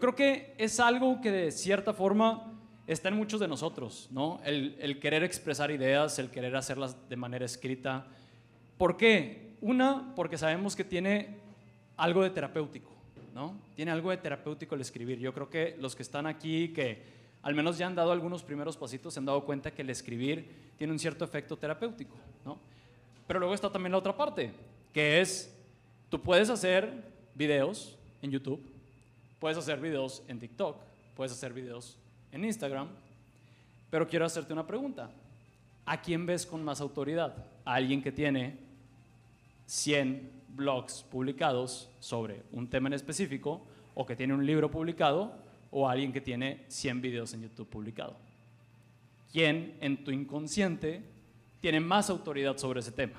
[0.00, 4.40] creo que es algo que de cierta forma está en muchos de nosotros, ¿no?
[4.44, 8.06] El, el, querer expresar ideas, el querer hacerlas de manera escrita.
[8.76, 9.56] ¿Por qué?
[9.60, 11.36] Una, porque sabemos que tiene
[11.96, 12.90] algo de terapéutico,
[13.34, 13.60] ¿no?
[13.74, 15.18] Tiene algo de terapéutico el escribir.
[15.18, 17.02] Yo creo que los que están aquí, que
[17.42, 20.72] al menos ya han dado algunos primeros pasitos, se han dado cuenta que el escribir
[20.76, 22.58] tiene un cierto efecto terapéutico, ¿no?
[23.26, 24.52] Pero luego está también la otra parte,
[24.92, 25.54] que es,
[26.08, 27.04] tú puedes hacer
[27.34, 28.60] videos en YouTube,
[29.38, 30.76] puedes hacer videos en TikTok,
[31.14, 31.96] puedes hacer videos
[32.32, 32.88] en Instagram,
[33.90, 35.10] pero quiero hacerte una pregunta.
[35.86, 37.46] ¿A quién ves con más autoridad?
[37.64, 38.58] ¿A alguien que tiene
[39.66, 43.62] 100 blogs publicados sobre un tema en específico
[43.94, 45.32] o que tiene un libro publicado
[45.70, 48.16] o a alguien que tiene 100 videos en YouTube publicado?
[49.32, 51.02] ¿Quién en tu inconsciente
[51.60, 53.18] tiene más autoridad sobre ese tema?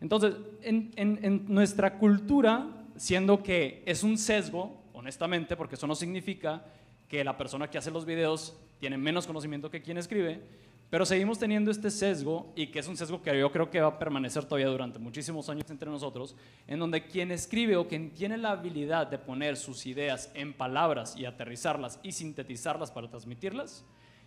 [0.00, 6.64] Entonces, en, en nuestra cultura, siendo que es un sesgo, honestamente, porque eso no significa
[7.08, 10.40] que la persona que hace los videos tiene menos conocimiento que quien escribe,
[10.88, 13.88] pero seguimos teniendo este sesgo y que es un sesgo que yo creo que va
[13.88, 16.34] a permanecer todavía durante muchísimos años entre nosotros,
[16.66, 21.14] en donde quien escribe o quien tiene la habilidad de poner sus ideas en palabras
[21.18, 23.84] y aterrizarlas y sintetizarlas para transmitirlas,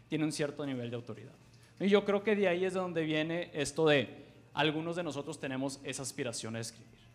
[0.10, 1.34] tiene un cierto nivel de autoridad.
[1.80, 5.40] Y yo creo que de ahí es de donde viene esto de algunos de nosotros
[5.40, 7.07] tenemos esa aspiración a escribir.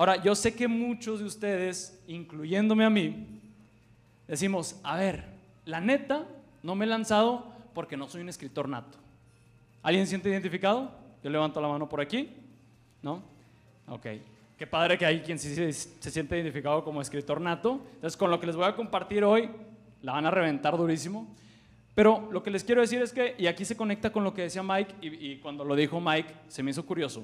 [0.00, 3.26] Ahora, yo sé que muchos de ustedes, incluyéndome a mí,
[4.26, 5.26] decimos, a ver,
[5.66, 6.26] la neta,
[6.62, 8.96] no me he lanzado porque no soy un escritor nato.
[9.82, 10.90] ¿Alguien se siente identificado?
[11.22, 12.30] Yo levanto la mano por aquí.
[13.02, 13.22] ¿No?
[13.88, 14.06] Ok.
[14.56, 17.78] Qué padre que hay quien se, se siente identificado como escritor nato.
[17.96, 19.50] Entonces, con lo que les voy a compartir hoy,
[20.00, 21.26] la van a reventar durísimo.
[21.94, 24.40] Pero lo que les quiero decir es que, y aquí se conecta con lo que
[24.40, 27.22] decía Mike, y, cuando lo dijo Mike, se me hizo curioso,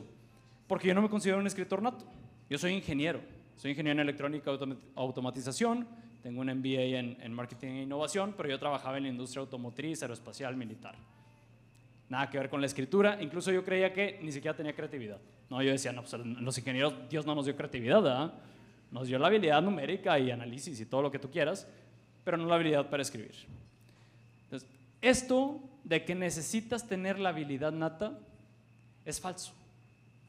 [0.66, 2.04] porque yo no me considero un escritor nato.
[2.48, 3.20] Yo soy ingeniero.
[3.56, 4.52] Soy ingeniero en electrónica
[4.94, 5.86] automatización.
[6.22, 10.56] Tengo un MBA en, marketing e innovación, pero yo trabajaba en la industria automotriz, aeroespacial,
[10.56, 10.94] militar.
[12.08, 13.20] Nada que ver con la escritura.
[13.20, 15.18] Incluso yo creía que ni siquiera tenía creatividad.
[15.50, 18.34] No, yo decía, no, pues los ingenieros, Dios no nos dio creatividad, ¿verdad?
[18.90, 21.68] Nos dio la habilidad numérica y análisis y todo lo que tú quieras,
[22.24, 23.34] pero no la habilidad para escribir.
[24.44, 24.68] Entonces,
[25.00, 28.18] esto de que necesitas tener la habilidad nata
[29.04, 29.52] es falso.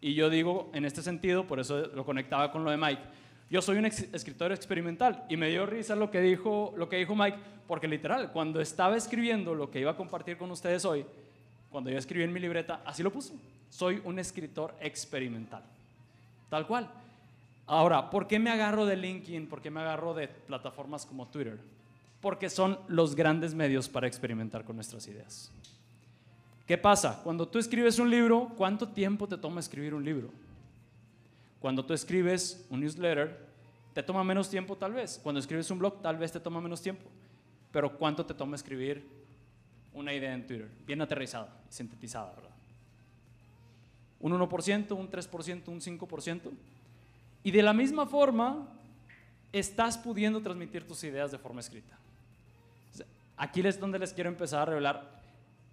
[0.01, 3.01] Y yo digo en este sentido, por eso lo conectaba con lo de Mike,
[3.49, 7.15] yo soy un escritor experimental y me dio risa lo que, dijo, lo que dijo
[7.15, 11.05] Mike, porque literal, cuando estaba escribiendo lo que iba a compartir con ustedes hoy,
[11.69, 13.33] cuando yo escribí en mi libreta, así lo puso.
[13.69, 15.63] Soy un escritor experimental.
[16.49, 16.89] Tal cual.
[17.67, 19.47] Ahora, ¿por qué me agarro de LinkedIn?
[19.47, 21.57] ¿Por qué me agarro de plataformas como Twitter?
[22.21, 25.51] Porque son los grandes medios para experimentar con nuestras ideas.
[26.67, 27.21] ¿Qué pasa?
[27.23, 30.29] Cuando tú escribes un libro, ¿cuánto tiempo te toma escribir un libro?
[31.61, 33.47] Cuando tú escribes un newsletter,
[33.93, 35.17] te toma menos tiempo tal vez.
[35.23, 37.09] Cuando escribes un blog, tal vez te toma menos tiempo.
[37.71, 39.07] Pero ¿cuánto te toma escribir
[39.93, 40.69] una idea en Twitter?
[40.85, 42.51] Bien aterrizada, sintetizada, ¿verdad?
[44.19, 46.51] Un 1%, un 3%, un 5%.
[47.43, 48.67] Y de la misma forma,
[49.53, 51.97] estás pudiendo transmitir tus ideas de forma escrita.
[53.37, 55.16] Aquí es donde les quiero empezar a revelar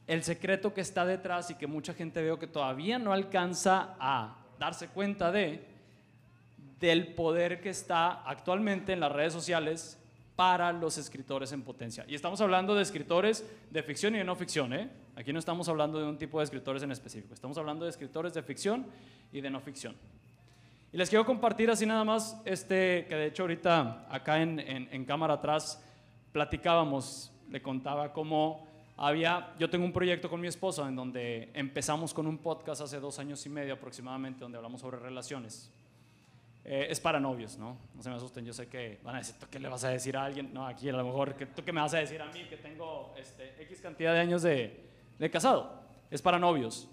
[0.06, 4.37] el secreto que está detrás y que mucha gente veo que todavía no alcanza a
[4.59, 5.75] darse cuenta de
[6.81, 9.98] del poder que está actualmente en las redes sociales
[10.37, 12.04] para los escritores en potencia.
[12.09, 14.91] Y estamos hablando de escritores de ficción y de no ficción, ¿eh?
[15.16, 18.34] Aquí no estamos hablando de un tipo de escritores en específico, estamos hablando de escritores
[18.34, 18.87] de ficción
[19.32, 19.94] y de no ficción.
[20.93, 25.04] Y les quiero compartir así nada más, este, que de hecho ahorita acá en, en
[25.04, 25.82] cámara atrás
[26.32, 32.15] platicábamos, le contaba cómo había, yo tengo un proyecto con mi esposa en donde empezamos
[32.15, 35.71] con un podcast hace dos años y medio aproximadamente, donde hablamos sobre relaciones.
[36.65, 37.77] Eh, es para novios, ¿no?
[37.94, 39.91] No se me asusten, yo sé que van a decir, ¿tú qué le vas a
[39.91, 40.55] decir a alguien?
[40.55, 43.12] No, aquí a lo mejor, ¿tú qué me vas a decir a mí que tengo
[43.19, 44.88] este, X cantidad de años de,
[45.19, 45.82] de casado?
[46.11, 46.88] Es para novios.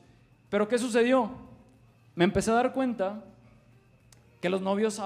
[0.50, 1.32] Pero ¿qué sucedió?
[2.16, 3.24] Me empecé a dar cuenta
[4.42, 5.00] que los novios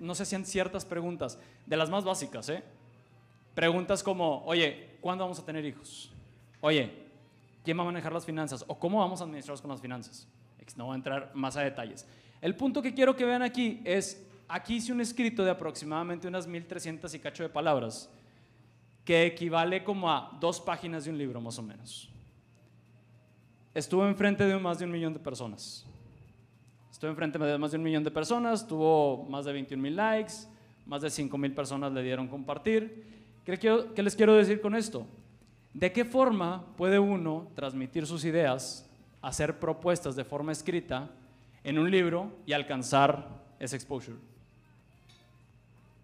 [0.00, 2.62] no se hacían ciertas preguntas, de las más básicas, ¿eh?
[3.54, 6.11] Preguntas como, oye, ¿cuándo vamos a tener hijos?
[6.62, 6.90] Oye,
[7.64, 8.64] ¿quién va a manejar las finanzas?
[8.68, 10.26] ¿O cómo vamos a administrarlos con las finanzas?
[10.76, 12.06] No voy a entrar más a detalles.
[12.40, 16.46] El punto que quiero que vean aquí es, aquí hice un escrito de aproximadamente unas
[16.46, 18.08] 1300 y cacho de palabras,
[19.04, 22.08] que equivale como a dos páginas de un libro más o menos.
[23.74, 25.84] Estuvo enfrente de más de un millón de personas.
[26.90, 30.34] Estuvo enfrente de más de un millón de personas, tuvo más de 21 mil likes,
[30.86, 33.04] más de 5 mil personas le dieron compartir.
[33.44, 35.04] ¿Qué, ¿Qué les quiero decir con esto?
[35.74, 38.90] ¿De qué forma puede uno transmitir sus ideas,
[39.22, 41.10] hacer propuestas de forma escrita
[41.64, 43.28] en un libro y alcanzar
[43.58, 44.18] ese exposure.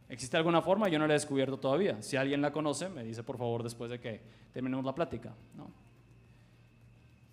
[0.09, 0.89] ¿Existe alguna forma?
[0.89, 2.01] Yo no la he descubierto todavía.
[2.01, 4.23] Si alguien la conoce, me dice por favor después de que
[4.53, 5.35] terminemos la plática.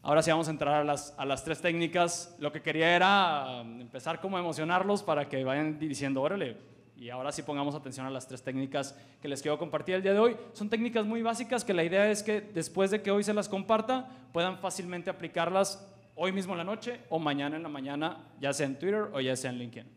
[0.02, 2.36] Ahora sí vamos a entrar a las, a las tres técnicas.
[2.40, 6.58] Lo que quería era um, empezar como a emocionarlos para que vayan diciendo, órale,
[6.98, 10.14] y ahora sí pongamos atención a las tres técnicas que les quiero compartir el día
[10.14, 10.38] de hoy.
[10.54, 13.50] Son técnicas muy básicas que la idea es que después de que hoy se las
[13.50, 18.54] comparta, puedan fácilmente aplicarlas hoy mismo en la noche o mañana en la mañana, ya
[18.54, 19.90] sea en Twitter o ya sea en LinkedIn.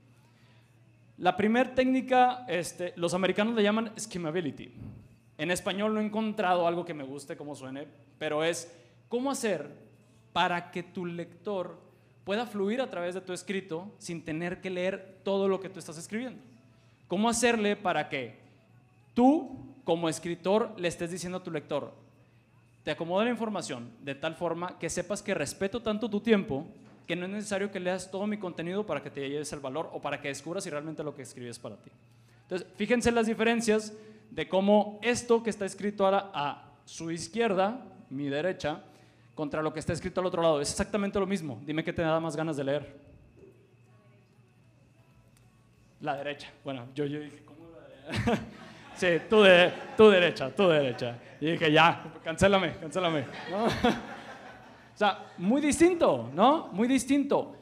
[1.19, 4.73] La primera técnica, este, los americanos le llaman schemability.
[5.37, 7.87] En español no he encontrado algo que me guste como suene,
[8.19, 8.73] pero es
[9.09, 9.71] cómo hacer
[10.33, 11.81] para que tu lector
[12.25, 15.79] pueda fluir a través de tu escrito sin tener que leer todo lo que tú
[15.79, 16.43] estás escribiendo.
[17.09, 18.39] ¿Cómo hacerle para que
[19.15, 21.93] tú, como escritor, le estés diciendo a tu lector,
[22.85, 26.67] te acomoda la información de tal forma que sepas que respeto tanto tu tiempo
[27.07, 29.91] que no es necesario que leas todo mi contenido para que te lleves el valor
[29.95, 31.91] o para que descubras si realmente lo que escribes es para ti.
[32.43, 33.95] Entonces, fíjense las diferencias
[34.31, 38.83] de cómo esto que está escrito ahora a su izquierda, mi derecha,
[39.35, 40.61] contra lo que está escrito al otro lado.
[40.61, 41.61] Es exactamente lo mismo.
[41.65, 43.08] Dime qué te da más ganas de leer.
[46.01, 46.49] La derecha.
[46.65, 48.43] Bueno, yo, yo dije, ¿cómo la derecha?
[48.95, 51.19] sí, tu, de, tu derecha, tu derecha.
[51.41, 53.21] Y dije, ya, cancélame, cancélame.
[53.53, 56.69] o sea, muy distinto, ¿no?
[56.73, 57.55] Muy distinto.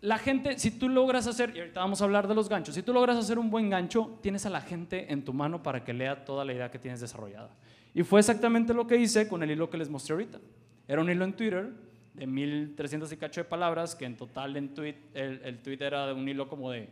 [0.00, 2.82] La gente, si tú logras hacer, y ahorita vamos a hablar de los ganchos, si
[2.82, 5.92] tú logras hacer un buen gancho, tienes a la gente en tu mano para que
[5.92, 7.50] lea toda la idea que tienes desarrollada.
[7.94, 10.38] Y fue exactamente lo que hice con el hilo que les mostré ahorita.
[10.86, 11.70] Era un hilo en Twitter
[12.14, 16.06] de 1300 y cacho de palabras, que en total en tweet, el, el tweet era
[16.06, 16.88] de un hilo como de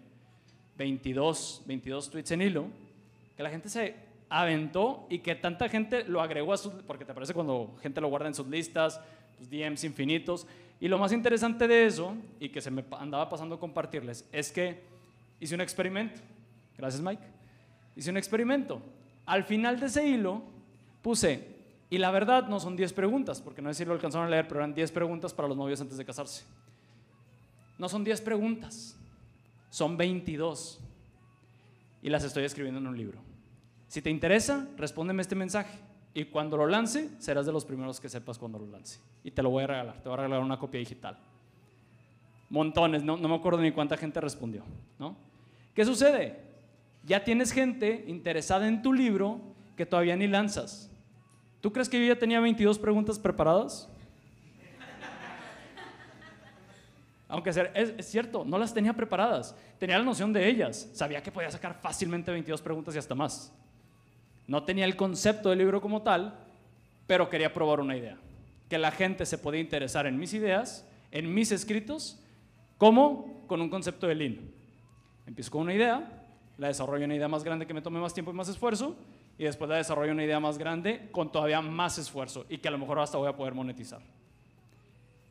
[0.79, 2.67] 22, 22 tweets en hilo,
[3.37, 3.95] que la gente se
[4.29, 8.09] aventó y que tanta gente lo agregó a sus, porque te parece cuando gente lo
[8.09, 9.01] guarda en sus listas,
[9.37, 10.47] pues DMs infinitos.
[10.81, 14.53] Y lo más interesante de eso, y que se me andaba pasando a compartirles, es
[14.53, 14.83] que
[15.41, 16.21] hice un experimento.
[16.77, 17.23] Gracias, Mike.
[17.95, 18.83] Hice un experimento.
[19.25, 20.43] Al final de ese hilo
[21.03, 21.57] puse
[21.89, 24.49] y la verdad no son 10 preguntas, porque no sé si lo alcanzaron a leer,
[24.49, 26.45] pero eran 10 preguntas para los novios antes de casarse.
[27.79, 28.97] No son 10 preguntas,
[29.77, 30.81] son 22.
[32.01, 33.19] Y las estoy escribiendo en un libro.
[33.89, 35.79] Si te interesa, respóndeme este mensaje.
[36.15, 39.01] Y cuando lo lance, serás de los primeros que sepas cuando lo lance.
[39.23, 41.19] Y te lo voy a regalar, te voy a regalar una copia digital.
[42.49, 44.63] Montones, no, no me acuerdo ni cuánta gente respondió.
[44.99, 45.15] ¿no?
[45.75, 46.41] ¿Qué sucede?
[47.05, 49.43] Ya tienes gente interesada en tu libro
[49.77, 50.91] que todavía ni lanzas.
[51.61, 53.91] ¿Tú crees que yo ya tenía 22 preguntas preparadas?
[57.37, 59.55] Aunque es, es, cierto, no las tenía preparadas.
[59.79, 60.89] Tenía la noción de ellas.
[60.95, 63.53] Sabía que podía sacar fácilmente 22 preguntas y hasta más.
[64.47, 66.39] No tenía el concepto del libro como tal,
[67.07, 68.17] pero quería probar una idea.
[68.71, 72.19] Que la gente se podía interesar en mis ideas, en mis escritos,
[72.79, 74.39] como con un concepto de Lean.
[75.27, 76.25] Empiezo con una idea,
[76.57, 78.97] la desarrollo una idea más grande que me tome más tiempo y más esfuerzo,
[79.37, 82.71] y después la desarrollo una idea más grande con todavía más esfuerzo y que a
[82.71, 84.01] lo mejor hasta voy a poder monetizar.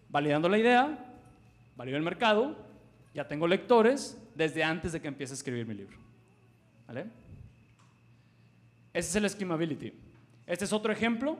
[0.10, 1.15] Validando la idea,
[1.76, 2.56] valido el mercado,
[3.14, 5.98] ya tengo lectores desde antes de que empiece a escribir mi libro.
[6.88, 7.06] ¿Vale?
[8.94, 9.94] Ese es el schemability.
[10.46, 11.38] Este es otro ejemplo.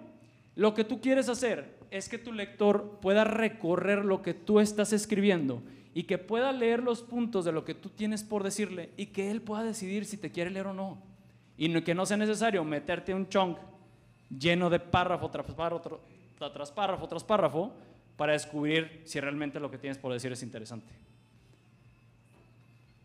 [0.56, 4.94] Lo que tú quieres hacer es que tu lector pueda recorrer lo que tú estás
[4.94, 5.62] escribiendo
[5.94, 9.32] y que pueda leer los puntos de lo que tú tienes por decirle y que
[9.32, 11.02] él pueda decidir si te quiere leer o no.
[11.58, 13.58] Y que no sea necesario meterte un chunk
[14.30, 16.02] lleno de párrafo tras párrafo,
[16.38, 17.74] tras párrafo, tras párrafo,
[18.18, 20.94] para descubrir si realmente lo que tienes por decir es interesante.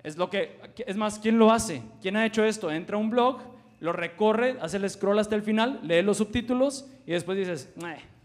[0.02, 1.82] Es, lo que, es más, ¿quién lo hace?
[2.00, 2.70] ¿Quién ha hecho esto?
[2.70, 3.40] Entra a un blog,
[3.80, 7.72] lo recorre, hace el scroll hasta el final, lee los subtítulos y después dices,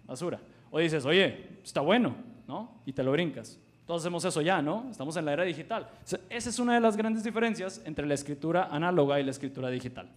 [0.08, 0.39] basura.
[0.72, 2.15] O dices, oye, está bueno,
[2.48, 2.72] ¿no?
[2.86, 3.60] Y te lo brincas.
[3.86, 4.88] Todos hacemos eso ya, ¿no?
[4.89, 5.89] Estamos en la era digital.
[6.30, 10.10] Esa es una de las grandes diferencias entre la escritura análoga y la escritura digital.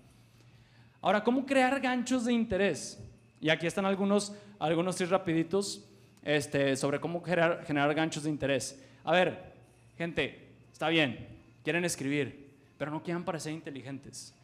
[1.00, 2.98] Ahora, ¿cómo crear ganchos de interés?
[3.40, 5.87] Y aquí están algunos, algunos tres rapiditos
[6.28, 8.78] este, sobre cómo generar, generar ganchos de interés.
[9.02, 9.50] A ver,
[9.96, 11.26] gente, está bien,
[11.64, 14.34] quieren escribir, pero no quieran parecer inteligentes.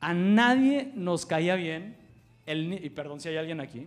[0.00, 1.94] A nadie nos caía bien,
[2.46, 3.86] el, y perdón si hay alguien aquí,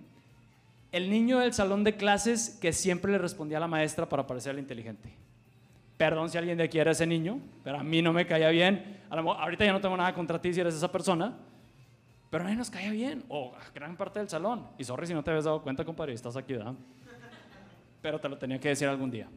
[0.92, 4.62] el niño del salón de clases que siempre le respondía a la maestra para parecerle
[4.62, 5.12] inteligente.
[5.98, 9.00] Perdón si alguien de aquí era ese niño, pero a mí no me caía bien.
[9.10, 11.36] ahorita ya no tengo nada contra ti si eres esa persona,
[12.30, 14.68] pero a mí nos caía bien, o gran parte del salón.
[14.78, 16.76] Y sorry si no te habías dado cuenta, compadre, estás aquí, ¿verdad?
[18.04, 19.30] Pero te lo tenía que decir algún día.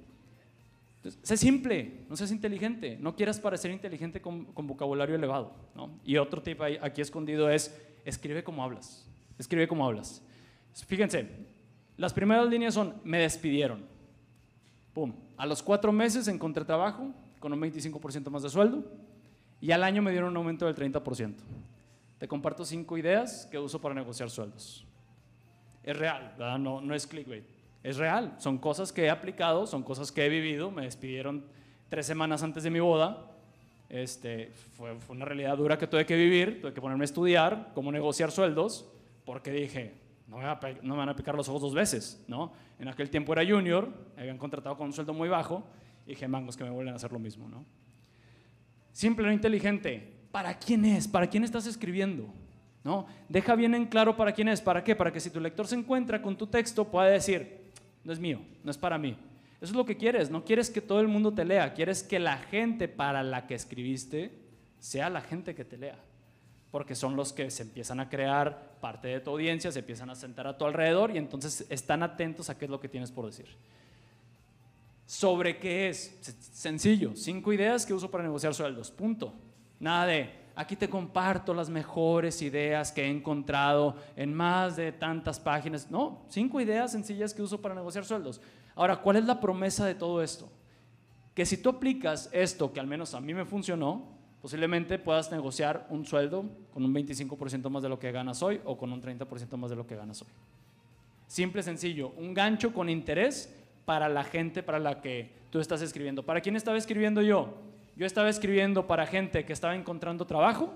[0.96, 5.54] Entonces, sé simple, no seas inteligente, no quieras parecer inteligente con, con vocabulario elevado.
[5.76, 5.88] ¿no?
[6.04, 9.08] Y otro tip aquí escondido es, escribe como hablas,
[9.38, 10.20] escribe como hablas.
[10.88, 11.28] Fíjense,
[11.96, 13.86] las primeras líneas son, me despidieron.
[14.92, 15.14] Pum.
[15.36, 18.84] A los cuatro meses encontré trabajo con un 25% más de sueldo.
[19.60, 21.34] Y al año me dieron un aumento del 30%.
[22.18, 24.84] Te comparto cinco ideas que uso para negociar sueldos.
[25.84, 26.58] Es real, ¿verdad?
[26.58, 27.55] No, no es clickbait.
[27.86, 28.34] Es real.
[28.38, 30.72] Son cosas que he aplicado, son cosas que he vivido.
[30.72, 31.44] Me despidieron
[31.88, 33.30] tres semanas antes de mi boda.
[33.88, 36.60] Este, fue, una realidad dura que tuve que vivir.
[36.60, 38.90] Tuve que ponerme a estudiar cómo negociar sueldos,
[39.24, 39.94] porque dije,
[40.26, 42.50] no me, van a picar los ojos dos veces, ¿no?
[42.80, 45.62] En aquel tiempo era junior, me habían contratado con un sueldo muy bajo,
[46.06, 47.64] y dije, mangos, que me vuelven a hacer lo mismo, ¿no?
[48.90, 50.12] Simple, no inteligente.
[50.32, 51.06] ¿Para quién es?
[51.06, 52.34] ¿Para quién estás escribiendo?
[52.82, 53.06] ¿No?
[53.28, 54.60] Deja bien en claro para quién es.
[54.60, 54.96] ¿Para qué?
[54.96, 57.65] Para que si tu lector se encuentra con tu texto pueda decir,
[58.06, 59.18] no es mío, no es para mí.
[59.60, 60.30] Eso es lo que quieres.
[60.30, 61.74] No quieres que todo el mundo te lea.
[61.74, 64.30] Quieres que la gente para la que escribiste
[64.78, 65.98] sea la gente que te lea
[66.76, 70.14] porque son los que se empiezan a crear parte de tu audiencia, se empiezan a
[70.14, 73.24] sentar a tu alrededor y entonces están atentos a qué es lo que tienes por
[73.24, 73.46] decir.
[75.06, 76.18] ¿Sobre qué es?
[76.52, 79.32] Sencillo, cinco ideas que uso para negociar sueldos, punto.
[79.80, 85.38] Nada de, aquí te comparto las mejores ideas que he encontrado en más de tantas
[85.38, 85.90] páginas.
[85.90, 88.40] No, cinco ideas sencillas que uso para negociar sueldos.
[88.74, 90.48] Ahora, ¿cuál es la promesa de todo esto?
[91.34, 94.08] Que si tú aplicas esto, que al menos a mí me funcionó,
[94.40, 98.78] posiblemente puedas negociar un sueldo con un 25% más de lo que ganas hoy o
[98.78, 100.28] con un 30% más de lo que ganas hoy.
[101.26, 106.24] Simple, sencillo, un gancho con interés para la gente para la que tú estás escribiendo.
[106.24, 107.54] ¿Para quién estaba escribiendo yo?
[107.96, 110.72] Yo estaba escribiendo para gente que estaba encontrando trabajo,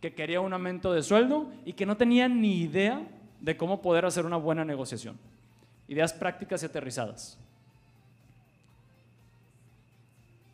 [0.00, 3.06] que quería un aumento de sueldo y que no tenía ni idea
[3.40, 5.18] de cómo poder hacer una buena negociación.
[5.86, 7.38] Ideas prácticas y aterrizadas.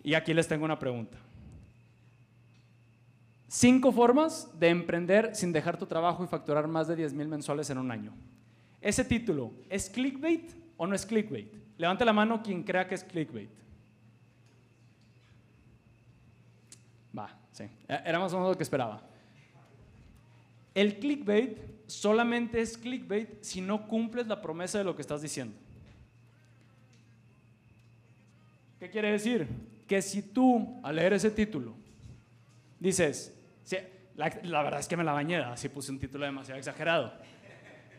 [0.03, 1.17] Y aquí les tengo una pregunta.
[3.47, 7.71] Cinco formas de emprender sin dejar tu trabajo y facturar más de 10 mil mensuales
[7.71, 8.13] en un año.
[8.81, 11.55] Ese título, ¿es clickbait o no es clickbait?
[11.77, 13.51] Levante la mano quien crea que es clickbait.
[17.17, 17.65] Va, sí.
[17.89, 19.03] E-, era más o menos lo que esperaba.
[20.75, 25.55] El clickbait solamente es clickbait si no cumples la promesa de lo que estás diciendo.
[28.81, 29.47] ¿Qué quiere decir?
[29.87, 31.75] Que si tú, al leer ese título,
[32.81, 33.33] dices,
[34.17, 37.13] la, verdad es que me la bañé, así puse un título demasiado exagerado.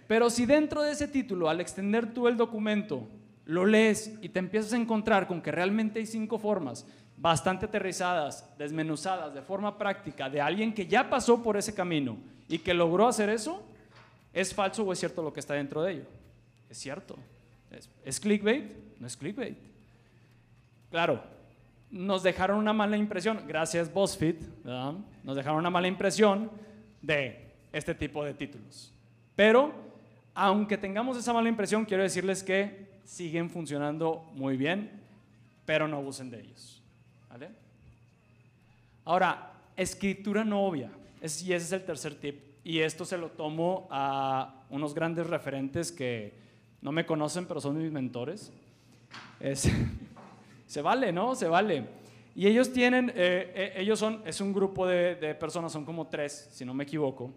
[0.07, 3.07] Pero si dentro de ese título, al extender tú el documento,
[3.45, 6.85] lo lees y te empiezas a encontrar con que realmente hay cinco formas
[7.23, 12.17] bastante aterrizadas, desmenuzadas, de forma práctica, de alguien que ya pasó por ese camino
[12.49, 13.63] y que logró hacer eso,
[14.33, 16.05] ¿es falso o es cierto lo que está dentro de ello?
[16.69, 17.15] Es cierto.
[17.71, 18.65] ¿Es, ¿es clickbait?
[18.99, 19.57] No es clickbait.
[20.91, 21.23] Claro,
[21.89, 24.35] nos dejaron una mala impresión, gracias BuzzFeed,
[25.23, 26.51] nos dejaron una mala impresión
[27.01, 28.91] de este tipo de títulos.
[29.33, 29.71] Pero,
[30.33, 34.91] aunque tengamos esa mala impresión, quiero decirles que siguen funcionando muy bien,
[35.65, 36.82] pero no abusen de ellos.
[39.05, 40.89] Ahora, escritura no obvia,
[41.21, 45.91] y ese es el tercer tip, y esto se lo tomo a unos grandes referentes
[45.91, 46.33] que
[46.81, 48.51] no me conocen, pero son mis mentores.
[49.39, 49.69] Es,
[50.67, 51.35] se vale, ¿no?
[51.35, 51.85] Se vale.
[52.35, 56.49] Y ellos tienen, eh, eh, ellos son, es un grupo de, personas, son como tres,
[56.51, 57.31] si no me equivoco,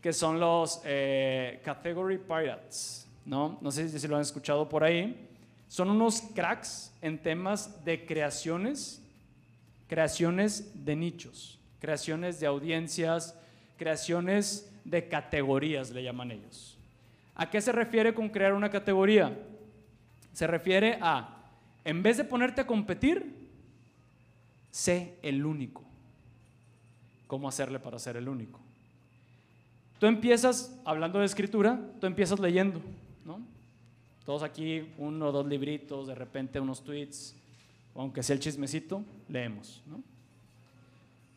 [0.00, 3.58] que son los eh, Category Pirates, ¿no?
[3.60, 5.28] No sé si lo han escuchado por ahí.
[5.68, 9.02] Son unos cracks en temas de creaciones,
[9.90, 13.36] creaciones de nichos, creaciones de audiencias,
[13.76, 16.78] creaciones de categorías, le llaman ellos.
[17.34, 19.36] ¿A qué se refiere con crear una categoría?
[20.32, 21.38] Se refiere a
[21.84, 23.34] en vez de ponerte a competir,
[24.70, 25.82] sé el único.
[27.26, 28.60] ¿Cómo hacerle para ser el único?
[29.98, 32.80] Tú empiezas, hablando de escritura, tú empiezas leyendo,
[33.24, 33.40] ¿no?
[34.24, 37.34] Todos aquí, uno o dos libritos, de repente unos tweets,
[37.94, 40.02] aunque sea el chismecito, leemos, ¿no?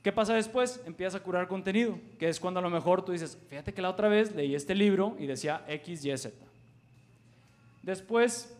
[0.03, 0.81] ¿Qué pasa después?
[0.85, 3.89] Empiezas a curar contenido, que es cuando a lo mejor tú dices, fíjate que la
[3.89, 6.35] otra vez leí este libro y decía X, Y, Z.
[7.83, 8.53] Después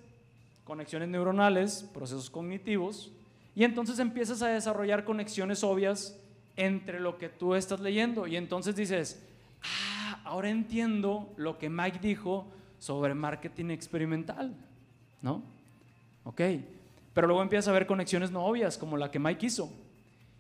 [0.64, 3.12] conexiones neuronales, procesos cognitivos,
[3.56, 6.18] y entonces empiezas a desarrollar conexiones obvias
[6.56, 8.26] entre lo que tú estás leyendo.
[8.26, 9.22] Y entonces dices,
[9.62, 12.46] ah, ahora entiendo lo que Mike dijo
[12.80, 14.56] sobre marketing experimental,
[15.22, 15.44] ¿no?
[16.24, 16.42] Ok,
[17.14, 19.72] pero luego empiezas a ver conexiones no obvias, como la que Mike hizo.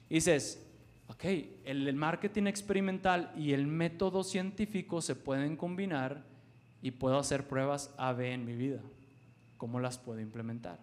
[0.09, 0.65] Y dices,
[1.07, 1.25] ok,
[1.65, 6.23] el marketing experimental y el método científico se pueden combinar
[6.81, 8.81] y puedo hacer pruebas AB en mi vida
[9.63, 10.77] cómo las puedo implementar.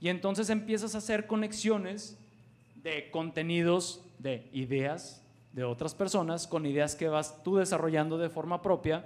[0.00, 2.18] Y entonces empiezas a hacer conexiones
[2.74, 5.22] de contenidos, de ideas
[5.52, 9.04] de otras personas con ideas que vas tú desarrollando de forma propia.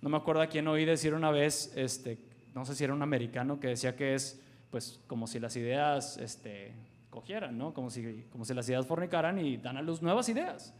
[0.00, 2.18] No me acuerdo a quién oí decir una vez, este,
[2.54, 6.16] no sé si era un americano, que decía que es pues como si las ideas
[6.18, 6.72] este,
[7.10, 7.72] cogieran, ¿no?
[7.72, 10.74] Como si, como si las ideas fornicaran y dan a luz nuevas ideas.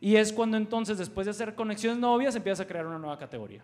[0.00, 3.62] Y es cuando entonces, después de hacer conexiones novias, empiezas a crear una nueva categoría.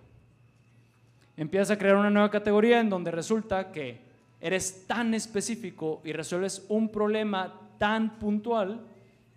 [1.37, 4.00] Empiezas a crear una nueva categoría en donde resulta que
[4.40, 8.81] eres tan específico y resuelves un problema tan puntual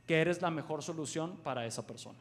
[0.05, 2.19] que eres la mejor solución para esa persona.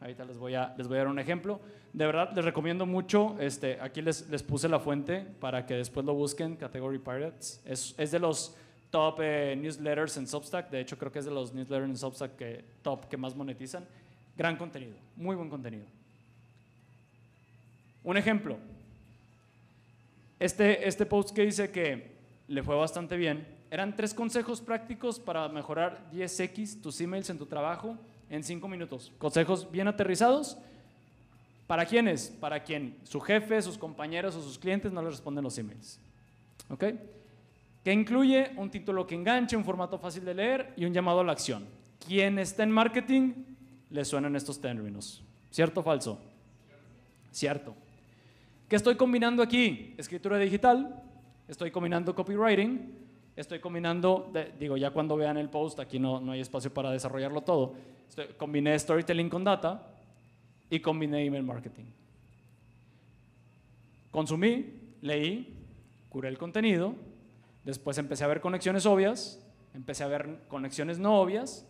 [0.00, 1.60] Ahorita les voy a, les voy a dar un ejemplo.
[1.92, 6.06] De verdad, les recomiendo mucho, este, aquí les, les puse la fuente para que después
[6.06, 7.60] lo busquen, Category Pirates.
[7.66, 8.56] Es, es de los
[8.90, 12.36] top eh, newsletters en Substack, de hecho creo que es de los newsletters en Substack
[12.36, 13.84] que, top que más monetizan.
[14.36, 15.84] Gran contenido, muy buen contenido.
[18.02, 18.56] Un ejemplo,
[20.38, 22.16] este, este post que dice que
[22.48, 27.46] le fue bastante bien, eran tres consejos prácticos para mejorar 10x tus emails en tu
[27.46, 27.96] trabajo
[28.30, 29.12] en 5 minutos.
[29.18, 30.56] Consejos bien aterrizados.
[31.66, 32.28] ¿Para quiénes?
[32.40, 36.00] Para quien su jefe, sus compañeros o sus clientes no le responden los emails.
[36.68, 36.84] ¿Ok?
[37.84, 41.24] Que incluye un título que enganche, un formato fácil de leer y un llamado a
[41.24, 41.66] la acción.
[42.06, 43.32] Quien está en marketing
[43.90, 45.22] le suenan estos términos.
[45.50, 46.20] ¿Cierto o falso?
[47.32, 47.74] Cierto.
[48.68, 49.94] ¿Qué estoy combinando aquí?
[49.98, 51.02] Escritura digital,
[51.48, 52.94] estoy combinando copywriting,
[53.40, 57.42] estoy combinando, digo, ya cuando vean el post, aquí no, no hay espacio para desarrollarlo
[57.42, 57.74] todo,
[58.36, 59.86] combiné storytelling con data
[60.68, 61.86] y combiné email marketing.
[64.10, 64.66] Consumí,
[65.00, 65.56] leí,
[66.08, 66.94] curé el contenido,
[67.64, 69.44] después empecé a ver conexiones obvias,
[69.74, 71.66] empecé a ver conexiones no obvias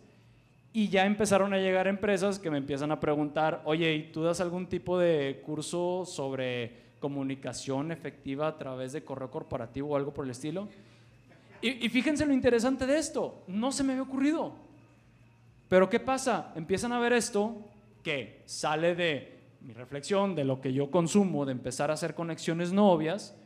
[0.73, 4.41] y ya empezaron a llegar empresas que me empiezan a preguntar, oye, ¿y tú das
[4.41, 10.27] algún tipo de curso sobre comunicación efectiva a través de correo corporativo o algo por
[10.27, 10.69] el estilo.
[11.63, 14.55] Y, fíjense lo interesante de esto, no se me había ocurrido.
[15.69, 16.53] Pero ¿qué pasa?
[16.57, 17.65] Empiezan a ver esto
[18.03, 22.73] que sale de mi reflexión, de lo que yo consumo, de empezar a hacer conexiones
[22.73, 23.37] no obvias,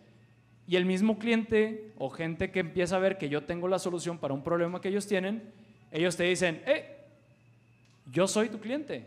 [0.66, 4.18] y el mismo cliente o gente que empieza a ver que yo tengo la solución
[4.18, 5.52] para un problema que ellos tienen,
[5.90, 6.97] ellos te dicen, eh,
[8.11, 9.04] yo soy tu cliente,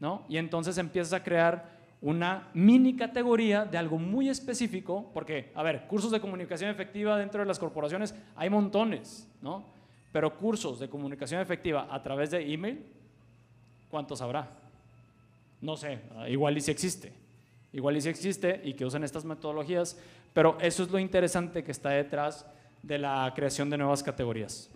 [0.00, 0.24] ¿no?
[0.28, 5.86] Y entonces empiezas a crear una mini categoría de algo muy específico, porque, a ver,
[5.86, 9.64] cursos de comunicación efectiva dentro de las corporaciones hay montones, ¿no?
[10.12, 12.84] Pero cursos de comunicación efectiva a través de email,
[13.90, 14.48] ¿cuántos habrá?
[15.60, 17.12] No sé, igual y si existe,
[17.72, 19.98] igual y si existe y que usan estas metodologías,
[20.32, 22.46] pero eso es lo interesante que está detrás
[22.82, 24.70] de la creación de nuevas categorías.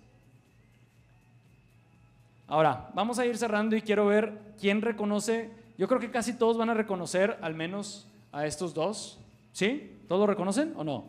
[2.49, 6.59] Ahora, vamos a ir cerrando y quiero ver quién reconoce yo creo que casi todos
[6.59, 9.19] van a reconocer al menos a estos dos.
[9.53, 9.99] ¿Sí?
[10.09, 11.05] ¿Todos lo reconocen o no?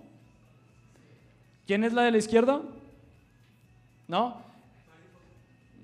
[1.65, 2.61] ¿Quién es la de la izquierda?
[4.07, 4.41] ¿No?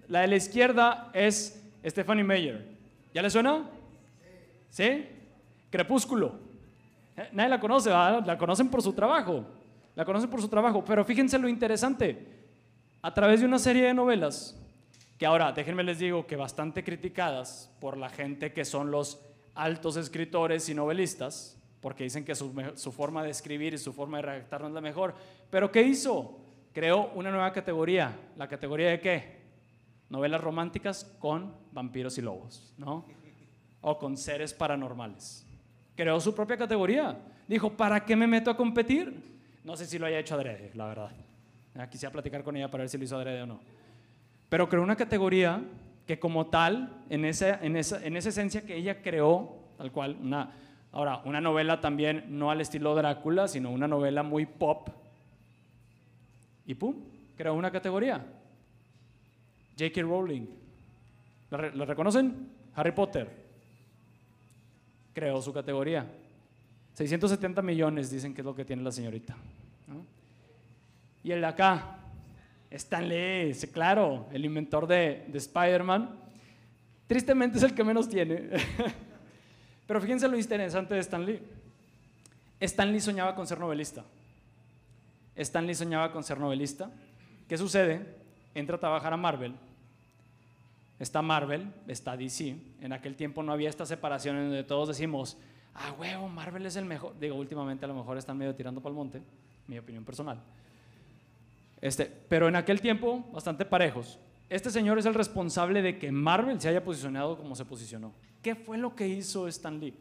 [0.09, 2.65] La de la izquierda es Stephanie Meyer.
[3.13, 3.63] ¿Ya le suena?
[4.69, 5.05] ¿Sí?
[5.69, 6.33] Crepúsculo.
[7.15, 9.45] Eh, nadie la conoce, la conocen por su trabajo.
[9.95, 10.83] La conocen por su trabajo.
[10.85, 12.27] Pero fíjense lo interesante.
[13.01, 14.59] A través de una serie de novelas,
[15.19, 19.21] que ahora, déjenme les digo que bastante criticadas por la gente que son los
[19.53, 24.23] altos escritores y novelistas, porque dicen que su, forma de escribir y su forma de
[24.23, 25.13] redactar no es la mejor.
[25.49, 26.39] Pero ¿qué hizo?
[26.73, 28.17] Creó una nueva categoría.
[28.37, 29.39] ¿La categoría de qué?
[30.07, 33.05] Novelas románticas con vampiros y lobos, ¿no?
[33.81, 35.45] O con seres paranormales.
[35.97, 37.17] Creó su propia categoría.
[37.45, 39.39] Dijo, ¿para qué me meto a competir?
[39.65, 41.11] No sé si lo haya hecho adrede, la verdad.
[41.91, 43.78] Quisiera platicar con ella para ver si lo hizo adrede o no.
[44.49, 45.63] Pero creó una categoría
[46.05, 50.17] que como tal, en esa, en esa, en esa esencia que ella creó, tal cual,
[50.21, 50.51] una,
[50.91, 54.89] ahora, una novela también no al estilo Drácula, sino una novela muy pop,
[56.69, 56.95] y pum,
[57.35, 58.23] creó una categoría.
[59.75, 60.01] J.K.
[60.03, 60.45] Rowling.
[61.49, 62.47] ¿La, reconocen?
[62.75, 63.27] Harry Potter.
[65.13, 66.05] Creó su categoría.
[66.93, 69.35] 670 millones dicen que es lo que tiene la señorita.
[71.23, 71.98] Y el de acá,
[72.71, 76.17] Stan Lee, claro, el inventor de, de Spider-Man.
[77.07, 78.49] Tristemente es el que menos tiene.
[79.87, 81.41] Pero fíjense lo interesante de Stan Lee.
[82.59, 84.05] Stan Lee soñaba con ser novelista.
[85.35, 86.91] Stan Lee soñaba con ser novelista.
[87.47, 88.05] ¿Qué sucede?
[88.53, 89.55] Entra a trabajar a Marvel.
[90.99, 92.55] Está Marvel, está DC.
[92.81, 95.37] En aquel tiempo no había esta separación en donde todos decimos,
[95.73, 97.17] ah, huevo, Marvel es el mejor.
[97.17, 99.21] Digo, últimamente a lo mejor están medio tirando para el monte,
[99.65, 100.39] mi opinión personal.
[101.81, 104.19] Este, pero en aquel tiempo, bastante parejos.
[104.49, 108.13] Este señor es el responsable de que Marvel se haya posicionado como se posicionó.
[108.41, 109.95] ¿Qué fue lo que hizo Stan Lee?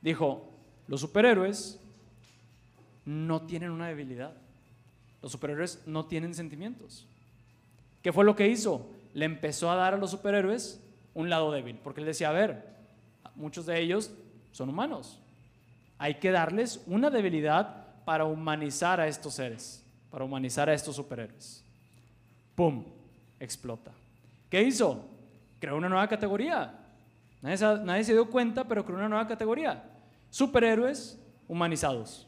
[0.00, 0.50] Dijo,
[0.88, 1.78] los superhéroes
[3.04, 4.34] no tienen una debilidad.
[5.22, 7.06] Los superhéroes no tienen sentimientos.
[8.02, 8.90] ¿Qué fue lo que hizo?
[9.12, 10.82] Le empezó a dar a los superhéroes
[11.12, 12.74] un lado débil, porque él decía, a ver,
[13.34, 14.10] muchos de ellos
[14.52, 15.20] son humanos.
[15.98, 19.79] Hay que darles una debilidad para humanizar a estos seres
[20.10, 21.64] para humanizar a estos superhéroes.
[22.54, 22.84] ¡pum!,
[23.38, 23.90] explota.
[24.50, 25.02] ¿Qué hizo?
[25.58, 26.74] Creó una nueva categoría.
[27.40, 29.82] Nadie se, nadie se dio cuenta, pero creó una nueva categoría.
[30.28, 31.18] Superhéroes
[31.48, 32.26] humanizados.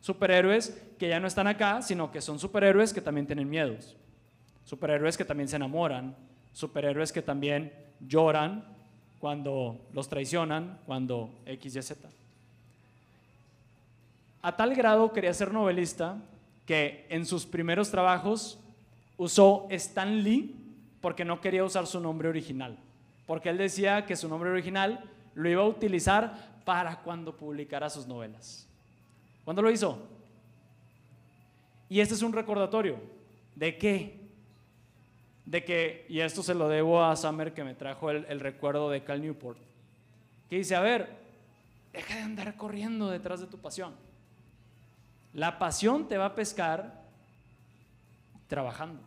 [0.00, 3.96] Superhéroes que ya no están acá, sino que son superhéroes que también tienen miedos.
[4.64, 6.14] Superhéroes que también se enamoran.
[6.52, 7.72] Superhéroes que también
[8.06, 8.64] lloran
[9.18, 12.08] cuando los traicionan, cuando X, Y, Z.
[14.42, 16.16] A tal grado quería ser novelista
[16.66, 18.58] que en sus primeros trabajos
[19.16, 20.54] usó Stan Lee
[21.00, 22.78] porque no quería usar su nombre original.
[23.26, 28.06] Porque él decía que su nombre original lo iba a utilizar para cuando publicara sus
[28.06, 28.68] novelas.
[29.44, 29.98] ¿Cuándo lo hizo?
[31.88, 32.98] Y este es un recordatorio.
[33.56, 34.20] ¿De qué?
[35.44, 38.88] De que, y esto se lo debo a Summer que me trajo el, el recuerdo
[38.88, 39.58] de Cal Newport,
[40.48, 41.08] que dice, a ver,
[41.92, 43.94] deja de andar corriendo detrás de tu pasión.
[45.32, 47.02] La pasión te va a pescar
[48.48, 49.00] trabajando,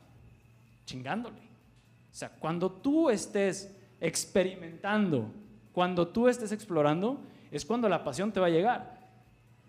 [0.86, 1.38] chingándole.
[1.38, 5.32] O sea, cuando tú estés experimentando,
[5.72, 8.98] cuando tú estés explorando, es cuando la pasión te va a llegar.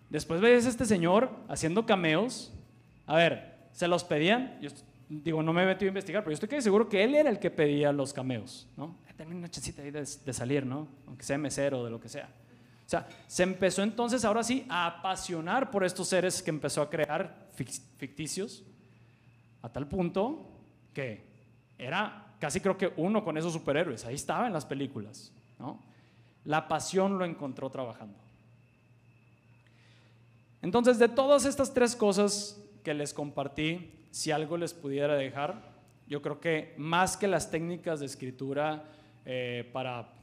[0.09, 2.53] Después ves a este señor haciendo cameos.
[3.07, 4.59] A ver, se los pedían.
[4.61, 4.71] Yo
[5.09, 7.51] digo, no me metido a investigar, pero yo estoy seguro que él era el que
[7.51, 8.97] pedía los cameos, ¿no?
[9.17, 10.89] También una chancita ahí de, de salir, ¿no?
[11.07, 12.29] Aunque sea mesero o de lo que sea.
[12.87, 16.89] O sea, se empezó entonces ahora sí a apasionar por estos seres que empezó a
[16.89, 18.63] crear ficticios,
[19.61, 20.53] a tal punto
[20.95, 21.27] que
[21.77, 25.83] era casi creo que uno con esos superhéroes, ahí estaba en las películas, ¿no?
[26.45, 28.19] La pasión lo encontró trabajando.
[30.63, 35.75] Entonces, de todas estas tres cosas que les compartí, si algo les pudiera dejar,
[36.07, 38.85] yo creo que más que las técnicas de escritura
[39.25, 40.16] eh, para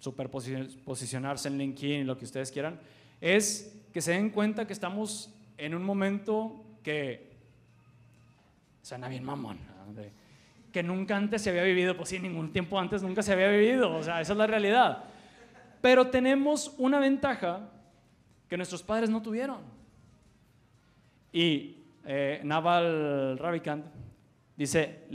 [0.00, 2.80] superposicionarse en LinkedIn lo que ustedes quieran,
[3.20, 7.30] es que se den cuenta que estamos en un momento que
[8.82, 9.58] suena bien mamón,
[10.72, 13.94] que nunca antes se había vivido, pues sí, ningún tiempo antes nunca se había vivido,
[13.94, 15.04] o sea, esa es la realidad.
[15.80, 17.68] Pero tenemos una ventaja
[18.48, 19.60] que nuestros padres no tuvieron.
[21.32, 23.86] Y eh, Naval Ravikant
[24.56, 25.06] dice,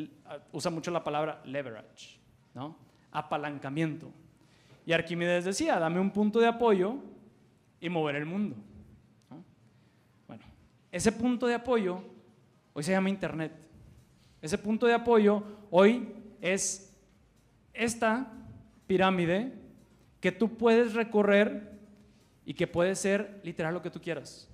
[0.51, 2.19] usa mucho la palabra leverage,
[2.53, 2.77] ¿no?
[3.11, 4.11] Apalancamiento.
[4.85, 6.95] Y Arquímedes decía, dame un punto de apoyo
[7.79, 8.55] y mover el mundo.
[10.27, 10.43] Bueno,
[10.91, 12.01] ese punto de apoyo
[12.73, 13.51] hoy se llama Internet.
[14.41, 16.07] Ese punto de apoyo hoy
[16.39, 16.93] es
[17.73, 18.31] esta
[18.85, 19.53] pirámide
[20.19, 21.71] que tú puedes recorrer
[22.45, 24.47] y que puede ser literal lo que tú quieras.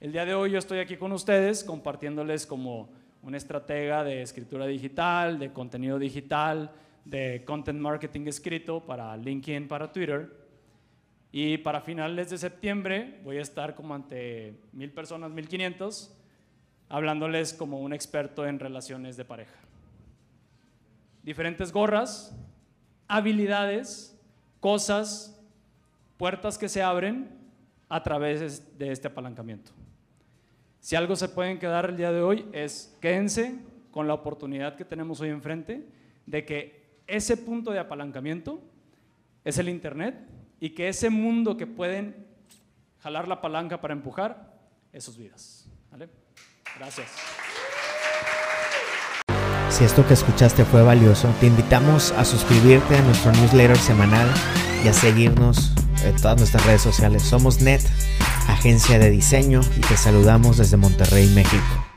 [0.00, 2.88] El día de hoy yo estoy aquí con ustedes compartiéndoles como
[3.22, 6.72] una estratega de escritura digital, de contenido digital,
[7.04, 10.38] de content marketing escrito para LinkedIn, para Twitter.
[11.32, 16.16] Y para finales de septiembre voy a estar como ante mil personas, mil quinientos,
[16.88, 19.56] hablándoles como un experto en relaciones de pareja.
[21.22, 22.36] Diferentes gorras,
[23.06, 24.18] habilidades,
[24.58, 25.40] cosas,
[26.16, 27.30] puertas que se abren
[27.88, 29.72] a través de este apalancamiento.
[30.80, 33.58] Si algo se pueden quedar el día de hoy es quédense
[33.90, 35.86] con la oportunidad que tenemos hoy enfrente
[36.26, 36.79] de que
[37.10, 38.62] ese punto de apalancamiento
[39.44, 40.16] es el Internet
[40.60, 42.26] y que ese mundo que pueden
[42.98, 44.54] jalar la palanca para empujar
[44.92, 45.68] es sus vidas.
[46.78, 47.08] Gracias.
[49.70, 54.28] Si esto que escuchaste fue valioso, te invitamos a suscribirte a nuestro newsletter semanal
[54.84, 55.72] y a seguirnos
[56.04, 57.22] en todas nuestras redes sociales.
[57.22, 57.80] Somos NET,
[58.48, 61.89] agencia de diseño, y te saludamos desde Monterrey, México.